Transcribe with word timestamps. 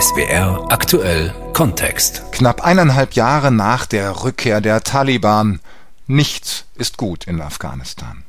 SWR 0.00 0.66
aktuell 0.70 1.34
Kontext. 1.54 2.22
Knapp 2.32 2.62
eineinhalb 2.62 3.14
Jahre 3.14 3.50
nach 3.50 3.86
der 3.86 4.24
Rückkehr 4.24 4.60
der 4.60 4.82
Taliban. 4.82 5.60
Nichts 6.06 6.64
ist 6.74 6.96
gut 6.96 7.24
in 7.24 7.40
Afghanistan. 7.40 8.24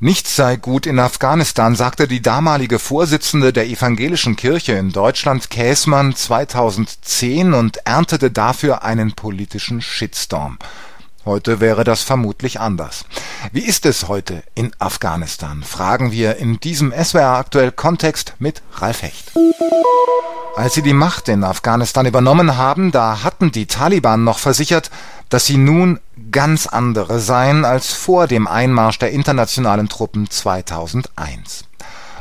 Nichts 0.00 0.34
sei 0.34 0.56
gut 0.56 0.86
in 0.86 0.98
Afghanistan, 0.98 1.76
sagte 1.76 2.08
die 2.08 2.22
damalige 2.22 2.78
Vorsitzende 2.78 3.52
der 3.52 3.66
evangelischen 3.66 4.34
Kirche 4.34 4.72
in 4.72 4.92
Deutschland, 4.92 5.50
Käßmann, 5.50 6.16
2010 6.16 7.52
und 7.52 7.76
erntete 7.86 8.30
dafür 8.30 8.82
einen 8.82 9.12
politischen 9.12 9.80
Shitstorm. 9.80 10.58
Heute 11.26 11.60
wäre 11.60 11.84
das 11.84 12.02
vermutlich 12.02 12.60
anders. 12.60 13.04
Wie 13.52 13.60
ist 13.60 13.84
es 13.84 14.08
heute 14.08 14.42
in 14.54 14.72
Afghanistan? 14.78 15.62
Fragen 15.62 16.12
wir 16.12 16.36
in 16.36 16.60
diesem 16.60 16.92
SWR 16.92 17.36
aktuell 17.36 17.72
Kontext 17.72 18.34
mit 18.38 18.62
Ralf 18.76 19.02
Hecht. 19.02 19.32
Als 20.56 20.74
sie 20.74 20.82
die 20.82 20.94
Macht 20.94 21.28
in 21.28 21.44
Afghanistan 21.44 22.06
übernommen 22.06 22.56
haben, 22.56 22.90
da 22.90 23.22
hatten 23.22 23.52
die 23.52 23.66
Taliban 23.66 24.24
noch 24.24 24.38
versichert, 24.38 24.90
dass 25.28 25.44
sie 25.44 25.58
nun 25.58 26.00
ganz 26.32 26.66
andere 26.66 27.20
seien 27.20 27.66
als 27.66 27.92
vor 27.92 28.26
dem 28.26 28.48
Einmarsch 28.48 28.98
der 28.98 29.10
internationalen 29.10 29.90
Truppen 29.90 30.30
2001. 30.30 31.64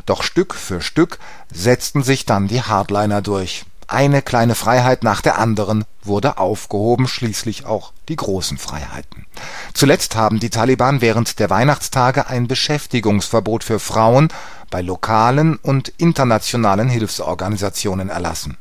Doch 0.05 0.23
Stück 0.23 0.55
für 0.55 0.81
Stück 0.81 1.19
setzten 1.53 2.03
sich 2.03 2.25
dann 2.25 2.47
die 2.47 2.63
Hardliner 2.63 3.21
durch. 3.21 3.66
Eine 3.91 4.21
kleine 4.21 4.53
Freiheit 4.53 5.03
nach 5.03 5.20
der 5.21 5.39
anderen 5.39 5.84
wurde 6.03 6.38
aufgehoben, 6.38 7.07
schließlich 7.07 7.66
auch 7.66 7.91
die 8.07 8.16
großen 8.16 8.59
Freiheiten. 8.59 9.25
Zuletzt 9.73 10.16
haben 10.16 10.39
die 10.39 10.52
Taliban 10.52 11.02
während 11.02 11.39
der 11.39 11.49
Weihnachtstage 11.49 12.27
ein 12.27 12.47
Beschäftigungsverbot 12.47 13.63
für 13.63 13.80
Frauen 13.80 14.27
bei 14.70 14.83
lokalen 14.83 15.55
und 15.55 15.89
internationalen 15.97 16.88
Hilfsorganisationen 16.88 18.09
erlassen. 18.09 18.57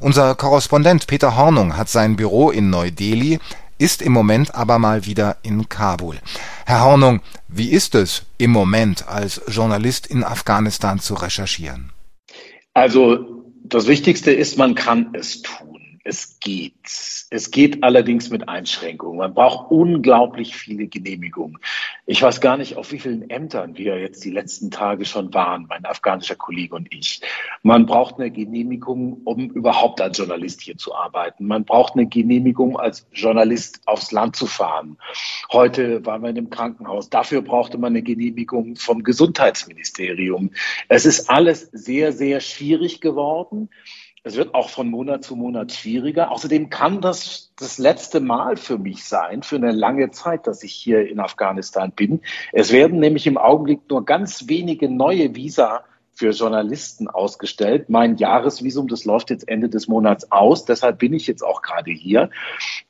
Unser 0.00 0.34
Korrespondent 0.34 1.08
Peter 1.08 1.36
Hornung 1.36 1.76
hat 1.76 1.90
sein 1.90 2.16
Büro 2.16 2.50
in 2.50 2.70
Neu-Delhi, 2.70 3.40
ist 3.76 4.00
im 4.00 4.12
Moment 4.12 4.54
aber 4.54 4.78
mal 4.78 5.04
wieder 5.04 5.36
in 5.42 5.68
Kabul. 5.68 6.18
Herr 6.64 6.84
Hornung, 6.84 7.20
wie 7.48 7.70
ist 7.70 7.94
es 7.94 8.22
im 8.38 8.52
Moment 8.52 9.08
als 9.08 9.42
Journalist 9.46 10.06
in 10.06 10.24
Afghanistan 10.24 11.00
zu 11.00 11.12
recherchieren? 11.12 11.92
Also 12.72 13.33
das 13.64 13.86
Wichtigste 13.86 14.30
ist, 14.30 14.58
man 14.58 14.74
kann 14.74 15.14
es 15.14 15.42
tun. 15.42 15.73
Es 16.06 16.38
geht. 16.38 16.74
Es 17.30 17.50
geht 17.50 17.82
allerdings 17.82 18.28
mit 18.28 18.46
Einschränkungen. 18.46 19.16
Man 19.16 19.32
braucht 19.32 19.70
unglaublich 19.70 20.54
viele 20.54 20.86
Genehmigungen. 20.86 21.58
Ich 22.04 22.20
weiß 22.20 22.42
gar 22.42 22.58
nicht, 22.58 22.76
auf 22.76 22.92
wie 22.92 22.98
vielen 22.98 23.30
Ämtern 23.30 23.78
wir 23.78 23.98
jetzt 23.98 24.22
die 24.22 24.30
letzten 24.30 24.70
Tage 24.70 25.06
schon 25.06 25.32
waren, 25.32 25.64
mein 25.66 25.86
afghanischer 25.86 26.36
Kollege 26.36 26.74
und 26.74 26.92
ich. 26.92 27.22
Man 27.62 27.86
braucht 27.86 28.16
eine 28.16 28.30
Genehmigung, 28.30 29.22
um 29.24 29.48
überhaupt 29.48 30.02
als 30.02 30.18
Journalist 30.18 30.60
hier 30.60 30.76
zu 30.76 30.94
arbeiten. 30.94 31.46
Man 31.46 31.64
braucht 31.64 31.94
eine 31.94 32.06
Genehmigung, 32.06 32.78
als 32.78 33.06
Journalist 33.12 33.80
aufs 33.86 34.12
Land 34.12 34.36
zu 34.36 34.46
fahren. 34.46 34.98
Heute 35.50 36.04
waren 36.04 36.20
wir 36.20 36.28
in 36.28 36.36
einem 36.36 36.50
Krankenhaus. 36.50 37.08
Dafür 37.08 37.40
brauchte 37.40 37.78
man 37.78 37.92
eine 37.92 38.02
Genehmigung 38.02 38.76
vom 38.76 39.02
Gesundheitsministerium. 39.02 40.50
Es 40.88 41.06
ist 41.06 41.30
alles 41.30 41.70
sehr, 41.72 42.12
sehr 42.12 42.40
schwierig 42.40 43.00
geworden. 43.00 43.70
Es 44.26 44.36
wird 44.36 44.54
auch 44.54 44.70
von 44.70 44.88
Monat 44.88 45.22
zu 45.22 45.36
Monat 45.36 45.70
schwieriger. 45.72 46.32
Außerdem 46.32 46.70
kann 46.70 47.02
das 47.02 47.52
das 47.56 47.76
letzte 47.76 48.20
Mal 48.20 48.56
für 48.56 48.78
mich 48.78 49.04
sein, 49.04 49.42
für 49.42 49.56
eine 49.56 49.70
lange 49.70 50.12
Zeit, 50.12 50.46
dass 50.46 50.62
ich 50.62 50.72
hier 50.72 51.06
in 51.06 51.20
Afghanistan 51.20 51.92
bin. 51.94 52.22
Es 52.50 52.72
werden 52.72 53.00
nämlich 53.00 53.26
im 53.26 53.36
Augenblick 53.36 53.80
nur 53.90 54.06
ganz 54.06 54.48
wenige 54.48 54.88
neue 54.88 55.36
Visa 55.36 55.84
für 56.14 56.30
Journalisten 56.30 57.08
ausgestellt. 57.08 57.90
Mein 57.90 58.16
Jahresvisum, 58.16 58.88
das 58.88 59.04
läuft 59.04 59.28
jetzt 59.28 59.46
Ende 59.46 59.68
des 59.68 59.88
Monats 59.88 60.32
aus. 60.32 60.64
Deshalb 60.64 61.00
bin 61.00 61.12
ich 61.12 61.26
jetzt 61.26 61.42
auch 61.42 61.60
gerade 61.60 61.90
hier. 61.90 62.30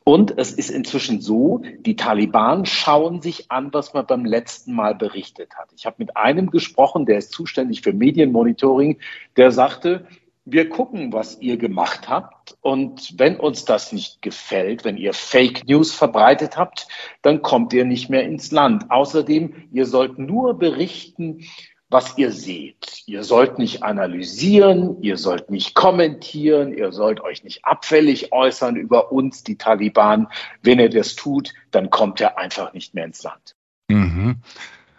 Und 0.05 0.39
es 0.39 0.53
ist 0.53 0.71
inzwischen 0.71 1.21
so, 1.21 1.63
die 1.81 1.97
Taliban 1.97 2.65
schauen 2.65 3.23
sich 3.23 3.51
an, 3.51 3.71
was 3.73 3.93
man 3.93 4.07
beim 4.07 4.25
letzten 4.25 4.75
Mal 4.75 4.95
berichtet 4.95 5.57
hat. 5.57 5.71
Ich 5.75 5.85
habe 5.85 5.97
mit 5.99 6.17
einem 6.17 6.51
gesprochen, 6.51 7.07
der 7.07 7.19
ist 7.19 7.33
zuständig 7.33 7.81
für 7.81 7.93
Medienmonitoring, 7.93 8.99
der 9.37 9.51
sagte, 9.51 10.07
wir 10.45 10.69
gucken, 10.69 11.13
was 11.13 11.41
ihr 11.41 11.57
gemacht 11.57 12.09
habt. 12.09 12.57
Und 12.61 13.15
wenn 13.19 13.37
uns 13.37 13.65
das 13.65 13.93
nicht 13.93 14.21
gefällt, 14.23 14.85
wenn 14.85 14.97
ihr 14.97 15.15
Fake 15.15 15.67
News 15.67 15.95
verbreitet 15.95 16.57
habt, 16.57 16.87
dann 17.23 17.43
kommt 17.43 17.73
ihr 17.73 17.85
nicht 17.85 18.11
mehr 18.11 18.25
ins 18.25 18.51
Land. 18.51 18.91
Außerdem, 18.91 19.69
ihr 19.73 19.87
sollt 19.87 20.19
nur 20.19 20.59
berichten, 20.59 21.45
was 21.89 22.19
ihr 22.19 22.33
seht. 22.33 23.03
Ihr 23.07 23.23
sollt 23.23 23.59
nicht 23.59 23.83
analysieren, 23.83 25.01
ihr 25.03 25.17
sollt 25.17 25.51
nicht 25.51 25.75
kommentieren, 25.75 26.77
ihr 26.77 26.93
sollt 26.93 27.21
euch 27.21 27.45
nicht 27.45 27.65
abfällig 27.65 28.33
äußern 28.33 28.77
über 28.77 29.13
uns, 29.13 29.45
die 29.45 29.57
Taliban. 29.57 30.29
Wenn 30.63 30.81
ihr 30.81 30.91
das 30.91 31.15
tut, 31.15 31.53
dann 31.71 31.91
kommt 31.91 32.21
ihr 32.21 32.37
einfach 32.37 32.73
nicht 32.75 32.95
mehr 32.95 33.05
ins 33.05 33.23
Land. 33.23 33.55
Mhm. 33.89 34.37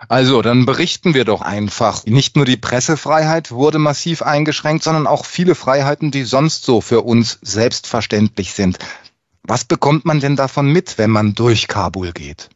Also, 0.08 0.42
dann 0.42 0.66
berichten 0.66 1.14
wir 1.14 1.26
doch 1.26 1.42
einfach. 1.42 2.06
Nicht 2.06 2.36
nur 2.36 2.46
die 2.46 2.58
Pressefreiheit 2.58 3.52
wurde 3.52 3.80
massiv 3.80 4.22
eingeschränkt, 4.22 4.84
sondern 4.84 5.08
auch 5.08 5.26
viele 5.26 5.56
Freiheiten, 5.56 6.12
die 6.12 6.24
sonst 6.24 6.64
so 6.64 6.82
für 6.82 7.02
uns 7.02 7.40
selbstverständlich 7.42 8.54
sind. 8.54 8.78
Was 9.44 9.64
bekommt 9.64 10.06
man 10.06 10.20
denn 10.20 10.36
davon 10.36 10.72
mit, 10.72 10.98
wenn 10.98 11.12
man 11.12 11.36
durch 11.36 11.68
Kabul 11.68 12.12
geht? 12.12 12.50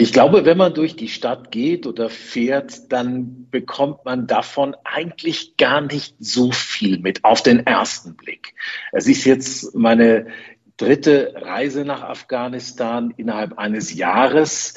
Ich 0.00 0.12
glaube, 0.12 0.44
wenn 0.44 0.56
man 0.56 0.74
durch 0.74 0.94
die 0.94 1.08
Stadt 1.08 1.50
geht 1.50 1.84
oder 1.84 2.08
fährt, 2.08 2.92
dann 2.92 3.48
bekommt 3.50 4.04
man 4.04 4.28
davon 4.28 4.76
eigentlich 4.84 5.56
gar 5.56 5.80
nicht 5.80 6.14
so 6.20 6.52
viel 6.52 7.00
mit 7.00 7.24
auf 7.24 7.42
den 7.42 7.66
ersten 7.66 8.14
Blick. 8.14 8.54
Es 8.92 9.08
ist 9.08 9.24
jetzt 9.24 9.74
meine 9.74 10.28
dritte 10.76 11.34
Reise 11.34 11.84
nach 11.84 12.02
Afghanistan 12.02 13.12
innerhalb 13.16 13.58
eines 13.58 13.92
Jahres. 13.92 14.74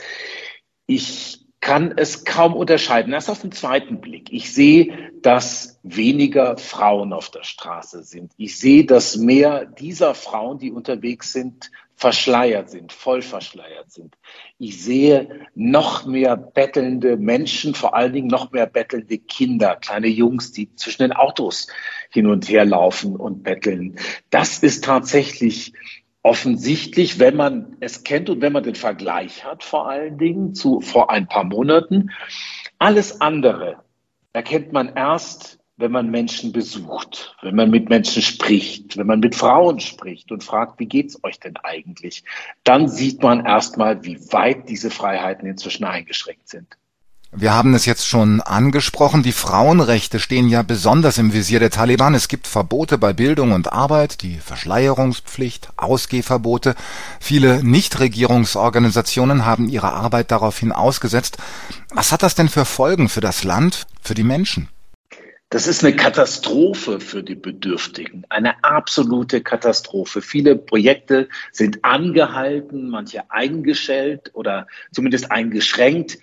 Ich 0.87 1.40
kann 1.61 1.93
es 1.95 2.25
kaum 2.25 2.55
unterscheiden. 2.55 3.13
Erst 3.13 3.29
auf 3.29 3.41
den 3.41 3.51
zweiten 3.51 4.01
Blick. 4.01 4.33
Ich 4.33 4.51
sehe, 4.53 5.11
dass 5.21 5.79
weniger 5.83 6.57
Frauen 6.57 7.13
auf 7.13 7.29
der 7.29 7.43
Straße 7.43 8.03
sind. 8.03 8.33
Ich 8.37 8.57
sehe, 8.57 8.83
dass 8.83 9.15
mehr 9.15 9.65
dieser 9.65 10.15
Frauen, 10.15 10.57
die 10.57 10.71
unterwegs 10.71 11.31
sind, 11.31 11.71
verschleiert 11.95 12.71
sind, 12.71 12.91
voll 12.91 13.21
verschleiert 13.21 13.91
sind. 13.91 14.17
Ich 14.57 14.83
sehe 14.83 15.45
noch 15.53 16.03
mehr 16.07 16.35
bettelnde 16.35 17.15
Menschen, 17.15 17.75
vor 17.75 17.93
allen 17.93 18.13
Dingen 18.13 18.27
noch 18.27 18.51
mehr 18.51 18.65
bettelnde 18.65 19.19
Kinder, 19.19 19.75
kleine 19.75 20.07
Jungs, 20.07 20.51
die 20.51 20.73
zwischen 20.75 21.03
den 21.03 21.13
Autos 21.13 21.67
hin 22.09 22.25
und 22.25 22.49
her 22.49 22.65
laufen 22.65 23.15
und 23.15 23.43
betteln. 23.43 23.99
Das 24.31 24.63
ist 24.63 24.83
tatsächlich 24.83 25.73
offensichtlich, 26.23 27.19
wenn 27.19 27.35
man 27.35 27.77
es 27.79 28.03
kennt 28.03 28.29
und 28.29 28.41
wenn 28.41 28.53
man 28.53 28.63
den 28.63 28.75
Vergleich 28.75 29.43
hat, 29.43 29.63
vor 29.63 29.89
allen 29.89 30.17
Dingen 30.17 30.53
zu 30.53 30.81
vor 30.81 31.09
ein 31.09 31.27
paar 31.27 31.43
Monaten. 31.43 32.11
Alles 32.77 33.21
andere 33.21 33.83
erkennt 34.33 34.71
man 34.71 34.93
erst, 34.95 35.59
wenn 35.77 35.91
man 35.91 36.11
Menschen 36.11 36.51
besucht, 36.51 37.35
wenn 37.41 37.55
man 37.55 37.71
mit 37.71 37.89
Menschen 37.89 38.21
spricht, 38.21 38.97
wenn 38.97 39.07
man 39.07 39.19
mit 39.19 39.35
Frauen 39.35 39.79
spricht 39.79 40.31
und 40.31 40.43
fragt, 40.43 40.79
wie 40.79 40.85
geht's 40.85 41.23
euch 41.23 41.39
denn 41.39 41.57
eigentlich? 41.57 42.23
Dann 42.63 42.87
sieht 42.87 43.23
man 43.23 43.45
erstmal, 43.45 44.03
wie 44.03 44.19
weit 44.31 44.69
diese 44.69 44.91
Freiheiten 44.91 45.47
inzwischen 45.47 45.85
eingeschränkt 45.85 46.47
sind. 46.47 46.77
Wir 47.33 47.53
haben 47.53 47.73
es 47.75 47.85
jetzt 47.85 48.05
schon 48.05 48.41
angesprochen, 48.41 49.23
die 49.23 49.31
Frauenrechte 49.31 50.19
stehen 50.19 50.49
ja 50.49 50.63
besonders 50.63 51.17
im 51.17 51.31
Visier 51.31 51.61
der 51.61 51.69
Taliban. 51.69 52.13
Es 52.13 52.27
gibt 52.27 52.45
Verbote 52.45 52.97
bei 52.97 53.13
Bildung 53.13 53.53
und 53.53 53.71
Arbeit, 53.71 54.21
die 54.21 54.37
Verschleierungspflicht, 54.37 55.69
Ausgehverbote. 55.77 56.75
Viele 57.21 57.63
Nichtregierungsorganisationen 57.63 59.45
haben 59.45 59.69
ihre 59.69 59.93
Arbeit 59.93 60.29
daraufhin 60.31 60.73
ausgesetzt. 60.73 61.37
Was 61.93 62.11
hat 62.11 62.21
das 62.21 62.35
denn 62.35 62.49
für 62.49 62.65
Folgen 62.65 63.07
für 63.07 63.21
das 63.21 63.45
Land, 63.45 63.87
für 64.01 64.13
die 64.13 64.23
Menschen? 64.23 64.67
Das 65.51 65.67
ist 65.67 65.83
eine 65.83 65.93
Katastrophe 65.93 67.01
für 67.01 67.23
die 67.23 67.35
Bedürftigen, 67.35 68.23
eine 68.29 68.63
absolute 68.63 69.41
Katastrophe. 69.41 70.21
Viele 70.21 70.55
Projekte 70.55 71.27
sind 71.51 71.83
angehalten, 71.83 72.89
manche 72.89 73.29
eingestellt 73.29 74.31
oder 74.33 74.67
zumindest 74.93 75.29
eingeschränkt. 75.29 76.19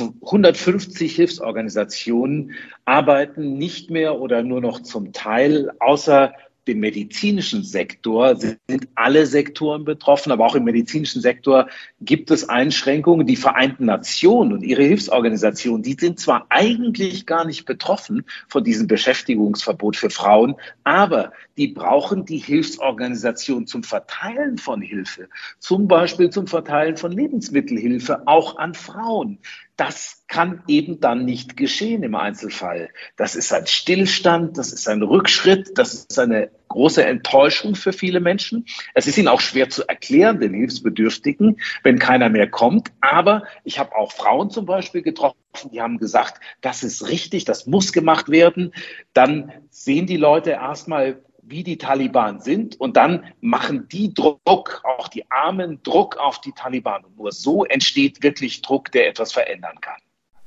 150 0.00 1.14
Hilfsorganisationen 1.14 2.56
arbeiten 2.84 3.56
nicht 3.56 3.90
mehr 3.90 4.18
oder 4.18 4.42
nur 4.42 4.60
noch 4.60 4.82
zum 4.82 5.12
Teil, 5.12 5.70
außer 5.78 6.34
dem 6.66 6.80
medizinischen 6.80 7.62
Sektor 7.62 8.34
sind 8.36 8.88
alle 8.96 9.26
Sektoren 9.26 9.84
betroffen, 9.84 10.32
aber 10.32 10.44
auch 10.44 10.56
im 10.56 10.64
medizinischen 10.64 11.20
Sektor 11.20 11.68
gibt 12.04 12.30
es 12.30 12.48
Einschränkungen. 12.48 13.26
Die 13.26 13.36
Vereinten 13.36 13.86
Nationen 13.86 14.52
und 14.52 14.62
ihre 14.62 14.82
Hilfsorganisationen, 14.82 15.82
die 15.82 15.96
sind 15.98 16.18
zwar 16.18 16.46
eigentlich 16.48 17.26
gar 17.26 17.44
nicht 17.44 17.64
betroffen 17.64 18.24
von 18.48 18.64
diesem 18.64 18.86
Beschäftigungsverbot 18.86 19.96
für 19.96 20.10
Frauen, 20.10 20.56
aber 20.84 21.32
die 21.56 21.68
brauchen 21.68 22.24
die 22.24 22.38
Hilfsorganisation 22.38 23.66
zum 23.66 23.82
Verteilen 23.82 24.58
von 24.58 24.80
Hilfe, 24.80 25.28
zum 25.58 25.88
Beispiel 25.88 26.30
zum 26.30 26.46
Verteilen 26.46 26.96
von 26.96 27.12
Lebensmittelhilfe, 27.12 28.26
auch 28.26 28.56
an 28.58 28.74
Frauen. 28.74 29.38
Das 29.76 30.24
kann 30.28 30.62
eben 30.68 31.00
dann 31.00 31.24
nicht 31.24 31.56
geschehen 31.56 32.02
im 32.02 32.14
Einzelfall. 32.14 32.90
Das 33.16 33.34
ist 33.34 33.52
ein 33.52 33.66
Stillstand, 33.66 34.58
das 34.58 34.72
ist 34.72 34.88
ein 34.88 35.02
Rückschritt, 35.02 35.76
das 35.76 35.94
ist 35.94 36.18
eine 36.18 36.50
große 36.72 37.04
Enttäuschung 37.04 37.74
für 37.74 37.92
viele 37.92 38.20
Menschen. 38.20 38.66
Es 38.94 39.06
ist 39.06 39.18
ihnen 39.18 39.28
auch 39.28 39.40
schwer 39.40 39.70
zu 39.70 39.86
erklären, 39.88 40.40
den 40.40 40.54
Hilfsbedürftigen, 40.54 41.60
wenn 41.82 41.98
keiner 41.98 42.28
mehr 42.28 42.50
kommt. 42.50 42.90
Aber 43.00 43.44
ich 43.64 43.78
habe 43.78 43.94
auch 43.94 44.12
Frauen 44.12 44.50
zum 44.50 44.66
Beispiel 44.66 45.02
getroffen, 45.02 45.38
die 45.72 45.80
haben 45.80 45.98
gesagt, 45.98 46.40
das 46.60 46.82
ist 46.82 47.08
richtig, 47.08 47.44
das 47.44 47.66
muss 47.66 47.92
gemacht 47.92 48.28
werden. 48.28 48.74
Dann 49.12 49.52
sehen 49.70 50.06
die 50.06 50.16
Leute 50.16 50.50
erstmal, 50.50 51.22
wie 51.42 51.62
die 51.62 51.78
Taliban 51.78 52.40
sind 52.40 52.80
und 52.80 52.96
dann 52.96 53.24
machen 53.40 53.88
die 53.88 54.14
Druck, 54.14 54.82
auch 54.84 55.08
die 55.08 55.30
Armen 55.30 55.82
Druck 55.82 56.16
auf 56.16 56.40
die 56.40 56.52
Taliban. 56.52 57.04
Und 57.04 57.16
nur 57.16 57.32
so 57.32 57.64
entsteht 57.64 58.22
wirklich 58.22 58.62
Druck, 58.62 58.92
der 58.92 59.08
etwas 59.08 59.32
verändern 59.32 59.80
kann. 59.80 60.01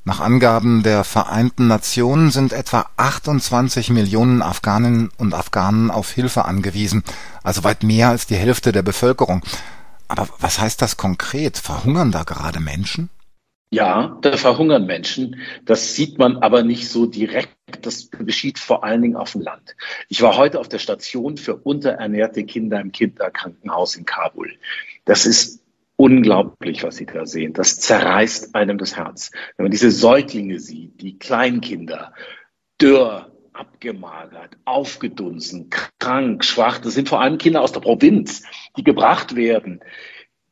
Nach 0.08 0.20
Angaben 0.20 0.84
der 0.84 1.04
Vereinten 1.04 1.66
Nationen 1.66 2.30
sind 2.30 2.54
etwa 2.54 2.86
28 2.96 3.90
Millionen 3.90 4.44
Afghaninnen 4.44 5.10
und 5.18 5.34
Afghanen 5.34 5.90
auf 5.90 6.12
Hilfe 6.12 6.46
angewiesen, 6.46 7.04
also 7.44 7.64
weit 7.64 7.82
mehr 7.82 8.10
als 8.10 8.28
die 8.28 8.36
Hälfte 8.36 8.72
der 8.72 8.84
Bevölkerung. 8.84 9.42
Aber 10.08 10.30
was 10.40 10.60
heißt 10.60 10.80
das 10.84 10.98
konkret? 10.98 11.58
Verhungern 11.58 12.12
da 12.12 12.22
gerade 12.22 12.60
Menschen? 12.60 13.10
Ja, 13.72 14.20
da 14.22 14.38
verhungern 14.38 14.86
Menschen. 14.86 15.38
Das 15.66 15.96
sieht 15.96 16.20
man 16.20 16.38
aber 16.38 16.62
nicht 16.62 16.88
so 16.88 17.08
direkt. 17.08 17.50
Das 17.82 18.12
geschieht 18.12 18.60
vor 18.60 18.84
allen 18.84 19.02
Dingen 19.02 19.16
auf 19.16 19.32
dem 19.32 19.42
Land. 19.42 19.76
Ich 20.08 20.22
war 20.22 20.38
heute 20.38 20.60
auf 20.60 20.70
der 20.70 20.78
Station 20.78 21.36
für 21.38 21.56
unterernährte 21.56 22.44
Kinder 22.44 22.80
im 22.80 22.92
Kinderkrankenhaus 22.92 23.96
in 23.96 24.06
Kabul. 24.06 24.54
Das 25.04 25.26
ist 25.26 25.65
unglaublich, 25.98 26.84
was 26.84 26.98
Sie 26.98 27.06
da 27.06 27.26
sehen. 27.26 27.54
Das 27.54 27.80
zerreißt 27.80 28.56
einem 28.56 28.78
das 28.78 28.98
Herz. 28.98 29.32
Wenn 29.58 29.66
man 29.66 29.72
diese 29.72 29.92
Säuglinge 29.92 30.60
sieht, 30.60 31.02
die 31.02 31.18
Kleinkinder, 31.18 32.14
dürr, 32.82 33.32
abgemagert, 33.54 34.58
aufgedunsen, 34.66 35.70
krank, 35.70 36.44
schwach. 36.44 36.80
Das 36.80 36.94
sind 36.94 37.08
vor 37.08 37.22
allem 37.22 37.38
Kinder 37.38 37.62
aus 37.62 37.72
der 37.72 37.80
Provinz, 37.80 38.44
die 38.76 38.84
gebracht 38.84 39.36
werden 39.36 39.82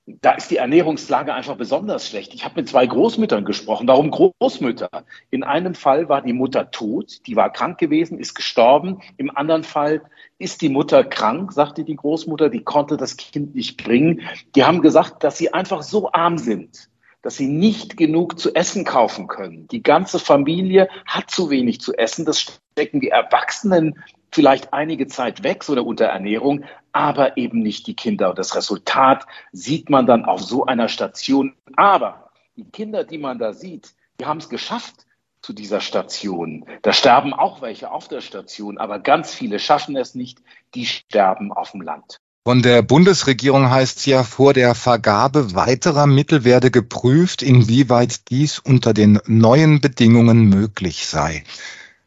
da 0.05 0.31
ist 0.31 0.51
die 0.51 0.57
Ernährungslage 0.57 1.33
einfach 1.33 1.55
besonders 1.55 2.09
schlecht. 2.09 2.33
Ich 2.33 2.43
habe 2.43 2.55
mit 2.57 2.67
zwei 2.67 2.85
Großmüttern 2.85 3.45
gesprochen. 3.45 3.87
Warum 3.87 4.11
Großmütter? 4.11 4.89
In 5.29 5.43
einem 5.43 5.75
Fall 5.75 6.09
war 6.09 6.21
die 6.21 6.33
Mutter 6.33 6.71
tot, 6.71 7.25
die 7.25 7.37
war 7.37 7.51
krank 7.51 7.77
gewesen, 7.77 8.19
ist 8.19 8.33
gestorben. 8.33 8.99
Im 9.15 9.35
anderen 9.35 9.63
Fall 9.63 10.01
ist 10.39 10.61
die 10.61 10.69
Mutter 10.69 11.05
krank, 11.05 11.53
sagte 11.53 11.85
die 11.85 11.95
Großmutter, 11.95 12.49
die 12.49 12.63
konnte 12.63 12.97
das 12.97 13.15
Kind 13.15 13.55
nicht 13.55 13.81
bringen. 13.81 14.21
Die 14.55 14.65
haben 14.65 14.81
gesagt, 14.81 15.23
dass 15.23 15.37
sie 15.37 15.53
einfach 15.53 15.83
so 15.83 16.11
arm 16.11 16.37
sind, 16.37 16.89
dass 17.21 17.37
sie 17.37 17.47
nicht 17.47 17.95
genug 17.95 18.37
zu 18.37 18.53
essen 18.53 18.83
kaufen 18.83 19.27
können. 19.27 19.69
Die 19.69 19.83
ganze 19.83 20.19
Familie 20.19 20.89
hat 21.05 21.31
zu 21.31 21.49
wenig 21.49 21.79
zu 21.79 21.93
essen. 21.93 22.25
Das 22.25 22.41
stecken 22.41 22.99
die 22.99 23.09
Erwachsenen 23.09 24.03
vielleicht 24.33 24.73
einige 24.73 25.07
Zeit 25.07 25.43
weg, 25.43 25.63
so 25.63 25.73
eine 25.73 25.83
Unterernährung, 25.83 26.65
aber 26.91 27.37
eben 27.37 27.59
nicht 27.59 27.87
die 27.87 27.95
Kinder. 27.95 28.29
Und 28.29 28.39
das 28.39 28.55
Resultat 28.55 29.25
sieht 29.51 29.89
man 29.89 30.05
dann 30.05 30.25
auf 30.25 30.41
so 30.41 30.65
einer 30.65 30.89
Station. 30.89 31.53
Aber 31.75 32.29
die 32.55 32.65
Kinder, 32.65 33.03
die 33.03 33.17
man 33.17 33.39
da 33.39 33.53
sieht, 33.53 33.93
die 34.19 34.25
haben 34.25 34.39
es 34.39 34.49
geschafft 34.49 35.05
zu 35.41 35.53
dieser 35.53 35.81
Station. 35.81 36.65
Da 36.81 36.93
sterben 36.93 37.33
auch 37.33 37.61
welche 37.61 37.91
auf 37.91 38.07
der 38.07 38.21
Station, 38.21 38.77
aber 38.77 38.99
ganz 38.99 39.33
viele 39.33 39.59
schaffen 39.59 39.95
es 39.97 40.15
nicht, 40.15 40.39
die 40.73 40.85
sterben 40.85 41.51
auf 41.51 41.71
dem 41.71 41.81
Land. 41.81 42.17
Von 42.45 42.61
der 42.61 42.81
Bundesregierung 42.81 43.69
heißt 43.69 43.99
es 43.99 44.05
ja, 44.05 44.23
vor 44.23 44.53
der 44.53 44.75
Vergabe 44.75 45.55
weiterer 45.55 46.07
Mittel 46.07 46.43
werde 46.43 46.71
geprüft, 46.71 47.41
inwieweit 47.41 48.29
dies 48.29 48.59
unter 48.59 48.93
den 48.93 49.19
neuen 49.25 49.79
Bedingungen 49.79 50.49
möglich 50.49 51.05
sei. 51.05 51.45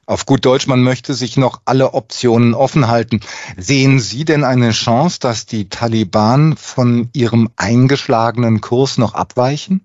Auf 0.09 0.25
gut 0.25 0.45
Deutsch, 0.45 0.69
man 0.69 0.83
möchte 0.85 1.15
sich 1.15 1.37
noch 1.37 1.63
alle 1.65 1.93
Optionen 1.93 2.55
offen 2.55 2.87
halten. 2.87 3.21
Sehen 3.57 3.99
Sie 3.99 4.25
denn 4.25 4.45
eine 4.45 4.71
Chance, 4.71 5.19
dass 5.19 5.47
die 5.47 5.69
Taliban 5.69 6.57
von 6.57 7.11
ihrem 7.13 7.51
eingeschlagenen 7.57 8.61
Kurs 8.61 8.99
noch 8.99 9.15
abweichen? 9.15 9.83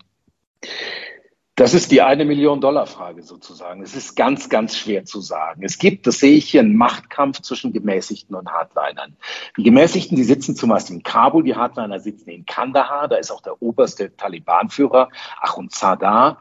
Das 1.56 1.74
ist 1.74 1.92
die 1.92 2.02
eine 2.02 2.24
Million 2.24 2.62
Dollar 2.62 2.86
Frage 2.86 3.24
sozusagen. 3.24 3.82
Es 3.82 3.96
ist 3.96 4.16
ganz, 4.16 4.48
ganz 4.48 4.78
schwer 4.78 5.06
zu 5.06 5.22
sagen. 5.22 5.64
Es 5.64 5.80
gibt, 5.80 6.08
das 6.08 6.20
sehe 6.20 6.36
ich 6.36 6.50
hier, 6.50 6.62
einen 6.62 6.78
Machtkampf 6.78 7.42
zwischen 7.42 7.74
Gemäßigten 7.74 8.36
und 8.36 8.48
Hardlinern. 8.48 9.18
Die 9.58 9.64
Gemäßigten, 9.64 10.16
die 10.16 10.24
sitzen 10.24 10.56
zumeist 10.56 10.92
in 10.92 11.04
Kabul, 11.04 11.44
die 11.44 11.56
Hardliner 11.56 12.00
sitzen 12.00 12.30
in 12.30 12.46
Kandahar, 12.46 13.08
da 13.08 13.18
ist 13.18 13.32
auch 13.32 13.42
der 13.42 13.62
oberste 13.62 14.16
Taliban-Führer, 14.16 15.10
Achund 15.42 15.74
Zadar 15.74 16.38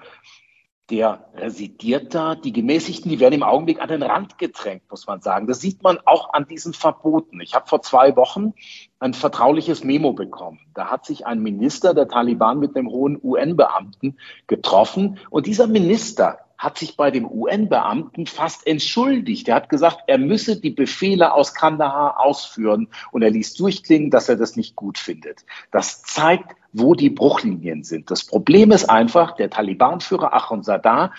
der 0.91 1.27
residiert 1.35 2.15
da. 2.15 2.35
Die 2.35 2.53
Gemäßigten, 2.53 3.11
die 3.11 3.21
werden 3.21 3.35
im 3.35 3.43
Augenblick 3.43 3.81
an 3.81 3.89
den 3.89 4.03
Rand 4.03 4.39
gedrängt, 4.39 4.83
muss 4.91 5.07
man 5.07 5.21
sagen. 5.21 5.47
Das 5.47 5.61
sieht 5.61 5.83
man 5.83 5.99
auch 6.05 6.33
an 6.33 6.47
diesen 6.47 6.73
Verboten. 6.75 7.41
Ich 7.41 7.55
habe 7.55 7.69
vor 7.69 7.83
zwei 7.83 8.17
Wochen 8.17 8.55
ein 8.99 9.15
vertrauliches 9.15 9.85
Memo 9.85 10.13
bekommen. 10.13 10.61
Da 10.75 10.91
hat 10.91 11.07
sich 11.07 11.27
ein 11.27 11.41
Minister 11.41 11.95
der 11.95 12.09
Taliban 12.09 12.59
mit 12.59 12.77
einem 12.77 12.91
hohen 12.91 13.19
UN-Beamten 13.23 14.19
getroffen 14.47 15.19
und 15.31 15.47
dieser 15.47 15.67
Minister 15.67 16.39
hat 16.61 16.77
sich 16.77 16.95
bei 16.95 17.11
dem 17.11 17.25
UN-Beamten 17.25 18.27
fast 18.27 18.67
entschuldigt. 18.67 19.49
Er 19.49 19.55
hat 19.55 19.71
gesagt, 19.71 20.03
er 20.09 20.19
müsse 20.19 20.61
die 20.61 20.71
Befehle 20.71 21.33
aus 21.33 21.55
Kandahar 21.55 22.21
ausführen 22.21 22.89
und 23.13 23.23
er 23.23 23.31
ließ 23.31 23.55
durchklingen, 23.55 24.11
dass 24.11 24.29
er 24.29 24.37
das 24.37 24.57
nicht 24.57 24.77
gut 24.77 24.99
findet. 24.99 25.47
Das 25.71 26.03
zeigt, 26.03 26.55
wo 26.75 26.95
die 26.95 27.09
Bruchlinien 27.09 27.83
sind. 27.83 28.11
Das 28.11 28.27
Problem 28.27 28.73
ist 28.73 28.91
einfach, 28.91 29.37
der 29.37 29.49
Taliban-Führer 29.49 30.63
Sadar 30.63 31.15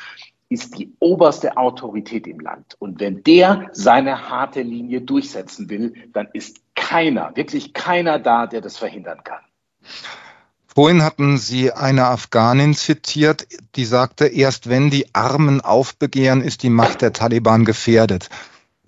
ist 0.47 0.77
die 0.77 0.93
oberste 0.99 1.57
Autorität 1.57 2.27
im 2.27 2.39
Land. 2.39 2.75
Und 2.77 2.99
wenn 2.99 3.23
der 3.23 3.69
seine 3.71 4.29
harte 4.29 4.61
Linie 4.61 5.01
durchsetzen 5.01 5.71
will, 5.71 5.95
dann 6.13 6.27
ist 6.33 6.61
keiner, 6.75 7.35
wirklich 7.35 7.73
keiner 7.73 8.19
da, 8.19 8.45
der 8.45 8.61
das 8.61 8.77
verhindern 8.77 9.23
kann. 9.23 9.41
Vorhin 10.73 11.03
hatten 11.03 11.37
Sie 11.37 11.73
eine 11.73 12.05
Afghanin 12.05 12.73
zitiert, 12.73 13.45
die 13.75 13.83
sagte, 13.83 14.27
erst 14.27 14.69
wenn 14.69 14.89
die 14.89 15.13
Armen 15.13 15.59
aufbegehren, 15.59 16.41
ist 16.41 16.63
die 16.63 16.69
Macht 16.69 17.01
der 17.01 17.11
Taliban 17.11 17.65
gefährdet. 17.65 18.29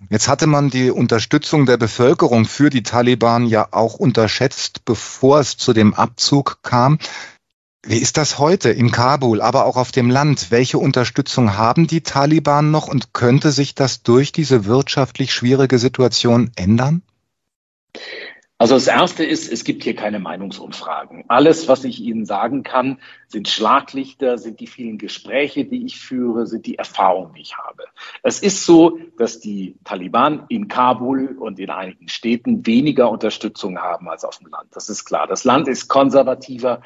Jetzt 0.10 0.30
hatte 0.30 0.48
man 0.48 0.70
die 0.70 0.92
Unterstützung 0.92 1.66
der 1.66 1.78
Bevölkerung 1.78 2.46
für 2.46 2.70
die 2.70 2.84
Taliban 2.84 3.46
ja 3.46 3.68
auch 3.72 3.96
unterschätzt, 3.96 4.86
bevor 4.86 5.40
es 5.40 5.58
zu 5.58 5.74
dem 5.74 5.94
Abzug 5.94 6.60
kam. 6.62 7.00
Wie 7.86 7.98
ist 7.98 8.16
das 8.16 8.40
heute 8.40 8.70
in 8.70 8.92
Kabul, 8.92 9.42
aber 9.42 9.66
auch 9.66 9.76
auf 9.76 9.92
dem 9.92 10.10
Land? 10.10 10.52
Welche 10.52 10.78
Unterstützung 10.78 11.58
haben 11.58 11.86
die 11.88 12.02
Taliban 12.02 12.72
noch 12.72 12.88
und 12.88 13.14
könnte 13.14 13.52
sich 13.52 13.76
das 13.76 14.04
durch 14.04 14.32
diese 14.32 14.64
wirtschaftlich 14.66 15.34
schwierige 15.34 15.78
Situation 15.80 16.52
ändern? 16.56 17.02
Also 18.64 18.76
das 18.76 18.88
Erste 18.88 19.26
ist, 19.26 19.52
es 19.52 19.66
gibt 19.66 19.84
hier 19.84 19.94
keine 19.94 20.20
Meinungsumfragen. 20.20 21.26
Alles, 21.28 21.68
was 21.68 21.84
ich 21.84 22.00
Ihnen 22.00 22.26
sagen 22.26 22.64
kann, 22.64 23.02
sind 23.28 23.50
Schlaglichter, 23.50 24.38
sind 24.38 24.62
die 24.62 24.68
vielen 24.68 24.98
Gespräche, 24.98 25.66
die 25.66 25.86
ich 25.86 26.00
führe, 26.00 26.48
sind 26.48 26.66
die 26.66 26.78
Erfahrungen, 26.78 27.34
die 27.34 27.42
ich 27.42 27.58
habe. 27.58 27.84
Es 28.22 28.40
ist 28.40 28.66
so, 28.66 29.00
dass 29.18 29.42
die 29.42 29.76
Taliban 29.84 30.46
in 30.48 30.70
Kabul 30.70 31.36
und 31.38 31.60
in 31.60 31.72
einigen 31.72 32.08
Städten 32.08 32.66
weniger 32.66 33.12
Unterstützung 33.12 33.80
haben 33.80 34.08
als 34.08 34.24
auf 34.24 34.38
dem 34.38 34.48
Land. 34.48 34.70
Das 34.72 34.88
ist 34.88 35.04
klar. 35.04 35.28
Das 35.28 35.44
Land 35.44 35.68
ist 35.68 35.90
konservativer. 35.90 36.84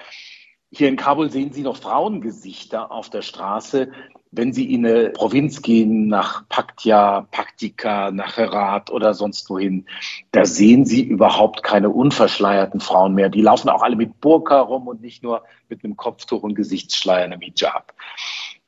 Hier 0.71 0.89
in 0.89 0.95
Kabul 0.95 1.29
sehen 1.29 1.53
Sie 1.53 1.61
noch 1.61 1.77
Frauengesichter 1.77 2.91
auf 2.91 3.11
der 3.11 3.21
Straße, 3.21 3.91
wenn 4.31 4.53
Sie 4.53 4.73
in 4.73 4.85
eine 4.85 5.09
Provinz 5.09 5.61
gehen, 5.61 6.07
nach 6.07 6.47
Paktia, 6.49 7.27
Paktika, 7.31 8.11
nach 8.11 8.37
Herat 8.37 8.91
oder 8.91 9.13
sonst 9.13 9.49
wohin, 9.49 9.85
da 10.31 10.45
sehen 10.45 10.85
Sie 10.85 11.03
überhaupt 11.03 11.63
keine 11.63 11.89
unverschleierten 11.89 12.79
Frauen 12.79 13.13
mehr. 13.13 13.29
Die 13.29 13.41
laufen 13.41 13.69
auch 13.69 13.81
alle 13.81 13.95
mit 13.95 14.21
Burka 14.21 14.59
rum 14.59 14.87
und 14.87 15.01
nicht 15.01 15.23
nur 15.23 15.43
mit 15.69 15.83
einem 15.83 15.97
Kopftuch 15.97 16.43
und 16.43 16.55
Gesichtsschleier, 16.55 17.25
einem 17.25 17.41
Hijab. 17.41 17.93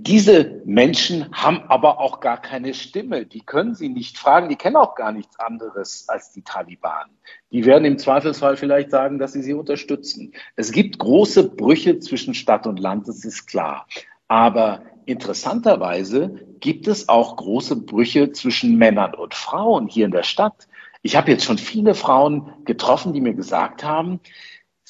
Diese 0.01 0.61
Menschen 0.63 1.29
haben 1.33 1.63
aber 1.67 1.99
auch 1.99 2.21
gar 2.21 2.41
keine 2.41 2.73
Stimme. 2.73 3.25
Die 3.25 3.41
können 3.41 3.75
Sie 3.75 3.89
nicht 3.89 4.17
fragen. 4.17 4.47
Die 4.47 4.55
kennen 4.55 4.77
auch 4.77 4.95
gar 4.95 5.11
nichts 5.11 5.37
anderes 5.37 6.07
als 6.07 6.31
die 6.31 6.41
Taliban. 6.41 7.09
Die 7.51 7.65
werden 7.65 7.83
im 7.83 7.97
Zweifelsfall 7.97 8.55
vielleicht 8.55 8.91
sagen, 8.91 9.19
dass 9.19 9.33
sie 9.33 9.41
sie 9.41 9.53
unterstützen. 9.53 10.33
Es 10.55 10.71
gibt 10.71 10.99
große 10.99 11.49
Brüche 11.49 11.99
zwischen 11.99 12.33
Stadt 12.33 12.65
und 12.65 12.79
Land, 12.79 13.09
das 13.09 13.25
ist 13.25 13.47
klar. 13.47 13.87
Aber 14.29 14.83
interessanterweise 15.05 16.45
gibt 16.61 16.87
es 16.87 17.09
auch 17.09 17.35
große 17.35 17.75
Brüche 17.75 18.31
zwischen 18.31 18.77
Männern 18.77 19.15
und 19.15 19.33
Frauen 19.33 19.87
hier 19.87 20.05
in 20.05 20.11
der 20.11 20.23
Stadt. 20.23 20.67
Ich 21.01 21.15
habe 21.15 21.31
jetzt 21.31 21.43
schon 21.43 21.57
viele 21.57 21.95
Frauen 21.95 22.53
getroffen, 22.63 23.11
die 23.11 23.21
mir 23.21 23.33
gesagt 23.33 23.83
haben, 23.83 24.21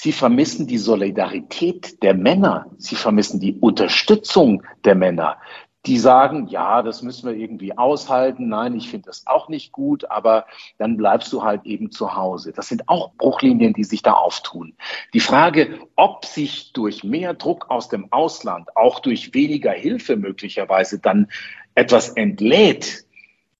Sie 0.02 0.14
vermissen 0.14 0.66
die 0.66 0.78
Solidarität 0.78 2.02
der 2.04 2.14
Männer. 2.14 2.68
Sie 2.78 2.96
vermissen 2.96 3.42
die 3.42 3.56
Unterstützung 3.60 4.64
der 4.86 4.96
Männer 4.96 5.38
die 5.86 5.98
sagen, 5.98 6.48
ja, 6.48 6.82
das 6.82 7.02
müssen 7.02 7.30
wir 7.30 7.38
irgendwie 7.38 7.78
aushalten. 7.78 8.50
Nein, 8.50 8.76
ich 8.76 8.90
finde 8.90 9.08
das 9.08 9.26
auch 9.28 9.48
nicht 9.48 9.72
gut, 9.72 10.10
aber 10.12 10.46
dann 10.78 10.98
bleibst 10.98 11.32
du 11.32 11.44
halt 11.44 11.66
eben 11.66 11.90
zu 11.90 12.16
Hause. 12.16 12.52
Das 12.52 12.68
sind 12.68 12.90
auch 12.90 13.14
Bruchlinien, 13.14 13.74
die 13.74 13.86
sich 13.86 14.02
da 14.02 14.14
auftun. 14.14 14.76
Die 15.14 15.22
Frage, 15.22 15.80
ob 15.96 16.26
sich 16.26 16.74
durch 16.74 17.04
mehr 17.04 17.34
Druck 17.34 17.70
aus 17.70 17.88
dem 17.88 18.12
Ausland, 18.12 18.76
auch 18.76 19.00
durch 19.00 19.34
weniger 19.34 19.72
Hilfe 19.72 20.18
möglicherweise 20.18 21.00
dann 21.00 21.28
etwas 21.76 22.10
entlädt 22.10 23.06